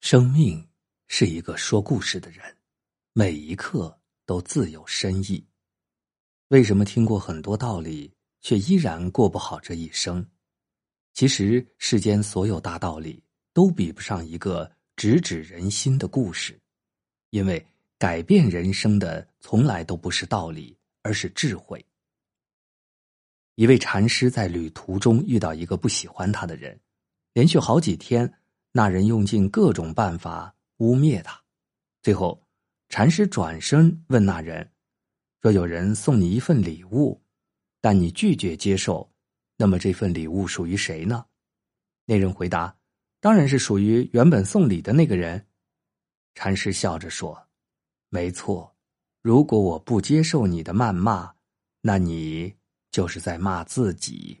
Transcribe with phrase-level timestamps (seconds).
[0.00, 0.66] 生命
[1.08, 2.42] 是一个说故事的人，
[3.12, 5.46] 每一刻都自有深意。
[6.48, 8.10] 为什么听过很多道理，
[8.40, 10.26] 却依然过不好这一生？
[11.12, 16.58] 其实世间所有大道理都比不上一个直指人心的故事，
[17.28, 17.64] 因为
[17.98, 21.84] 改变人生的从来都不是道理，而是智慧。
[23.54, 26.80] 一位禅师在旅途中遇到一个不喜欢他的人，
[27.34, 28.32] 连续好几天。
[28.72, 31.42] 那人用尽各种办法污蔑他，
[32.02, 32.40] 最后，
[32.88, 34.70] 禅师转身问那人
[35.40, 37.20] ：“若有人送你一份礼物，
[37.80, 39.10] 但你拒绝接受，
[39.56, 41.24] 那么这份礼物属于谁呢？”
[42.06, 42.76] 那人回答
[43.20, 45.46] ：“当然是属于原本送礼的那个人。”
[46.34, 47.48] 禅师笑着说
[48.08, 48.74] ：“没错，
[49.20, 51.34] 如果我不接受你的谩骂，
[51.80, 52.54] 那你
[52.90, 54.40] 就是在骂自己。”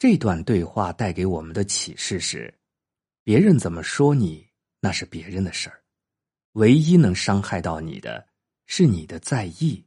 [0.00, 2.54] 这段对话带给我们的启示是：
[3.22, 4.48] 别人怎么说你，
[4.80, 5.76] 那是别人的事儿；
[6.52, 8.26] 唯一能伤害到你的，
[8.64, 9.84] 是你的在意。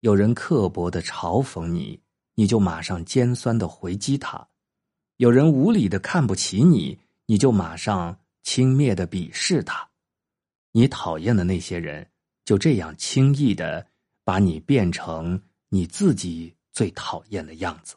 [0.00, 2.02] 有人刻薄的嘲讽你，
[2.34, 4.48] 你就马上尖酸的回击他；
[5.18, 9.88] 有人无理的看不起你，你就马上轻蔑的鄙视他。
[10.72, 12.04] 你讨厌的那些人，
[12.44, 13.86] 就这样轻易的
[14.24, 17.94] 把你变成你自己最讨厌的样子。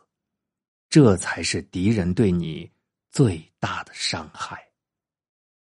[0.94, 2.69] 这才是敌人对你
[3.09, 4.63] 最大的伤害。